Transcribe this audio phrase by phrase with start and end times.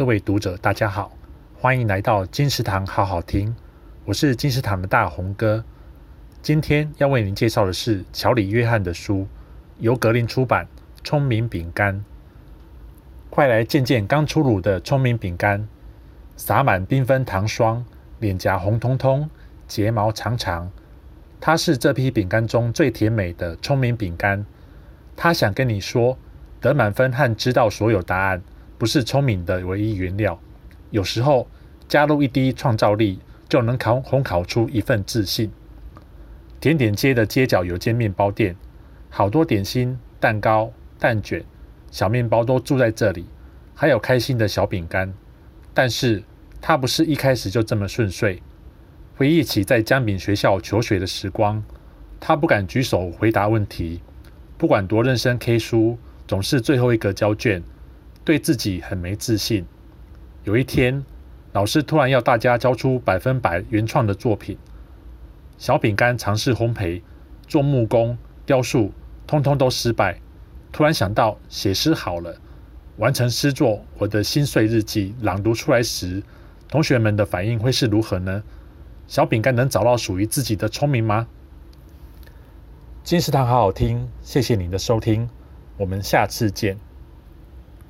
[0.00, 1.12] 各位读者，大家好，
[1.58, 3.54] 欢迎来到金石堂好好听，
[4.06, 5.62] 我是金石堂的大红哥。
[6.40, 9.28] 今天要为您介绍的是乔里约翰的书，
[9.76, 10.66] 由格林出版
[11.04, 11.96] 《聪明饼干》。
[13.28, 15.68] 快来见见刚出炉的聪明饼干，
[16.34, 17.84] 撒满缤纷糖霜，
[18.20, 19.28] 脸颊红彤彤，
[19.68, 20.70] 睫毛长长。
[21.42, 24.46] 它是这批饼干中最甜美的聪明饼干。
[25.14, 26.16] 它想跟你说，
[26.58, 28.42] 得满分和知道所有答案，
[28.80, 30.40] 不是聪明的唯一原料，
[30.88, 31.46] 有时候
[31.86, 35.50] 加入一滴创造力，就能烤烘烤出一份自信。
[36.60, 38.56] 甜点街的街角有间面包店，
[39.10, 41.44] 好多点心、蛋糕、蛋卷、
[41.90, 43.26] 小面包都住在这里，
[43.74, 45.12] 还有开心的小饼干。
[45.74, 46.22] 但是
[46.62, 48.42] 他不是一开始就这么顺遂。
[49.14, 51.62] 回忆起在姜饼学校求学的时光，
[52.18, 54.00] 他不敢举手回答问题，
[54.56, 57.62] 不管多认真 K 书，总是最后一个交卷。
[58.30, 59.66] 对自己很没自信。
[60.44, 61.04] 有一天，
[61.52, 64.56] 老师突然要大家交出百分百原创的作品。
[65.58, 67.02] 小饼干尝试烘焙、
[67.48, 68.92] 做木工、雕塑，
[69.26, 70.20] 通通都失败。
[70.70, 72.36] 突然想到写诗好了，
[72.98, 76.22] 完成诗作，我的心碎日记朗读出来时，
[76.68, 78.44] 同学们的反应会是如何呢？
[79.08, 81.26] 小饼干能找到属于自己的聪明吗？
[83.02, 85.28] 金石堂好好听，谢谢你的收听，
[85.78, 86.78] 我们下次见。